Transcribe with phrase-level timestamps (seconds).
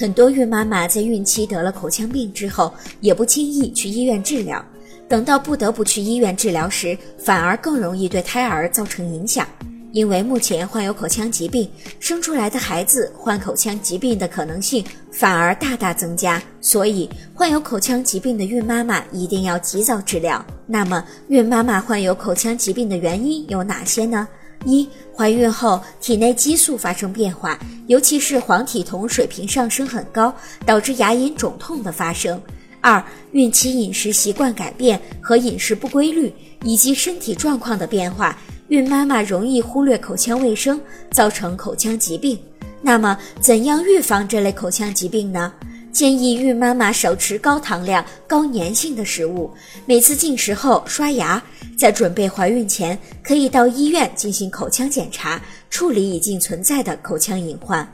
[0.00, 4.64] 很多孕妈妈在孕期得了口腔病之后，也不轻易去医院治疗，
[5.06, 9.46] 等到不得不去医院治疗时，反而更容易对胎儿造成影响。
[9.92, 11.68] 因为目前患有口腔疾病，
[11.98, 14.82] 生出来的孩子患口腔疾病的可能性
[15.12, 20.42] 反而大大增加，所以患有口腔疾病的孕妈妈一定要及早治疗。
[20.66, 24.26] 那么，孕妈妈患有口腔疾病的原因有哪些呢？
[24.64, 30.34] 一、怀孕后体内激素发生变化，尤其是黄体酮水平上升很高，
[30.66, 32.38] 导致牙龈肿痛的发生；
[32.80, 33.02] 二、
[33.32, 38.36] 孕期饮食习惯改变和饮食不规律，以及身体状况的变化。
[38.68, 40.80] 孕妈妈容易忽略口腔卫生，
[41.10, 42.38] 造成口腔疾病。
[42.80, 45.52] 那么，怎样预防这类口腔疾病呢？
[45.92, 49.50] 建议孕妈妈少吃高糖量、高粘性的食物，
[49.86, 51.42] 每次进食后刷牙。
[51.76, 55.40] 在准备怀孕前，可以到医院进行口腔检查，
[55.70, 57.88] 处理已经存在的口腔隐患。